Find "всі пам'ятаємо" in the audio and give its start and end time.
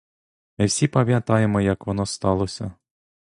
0.65-1.61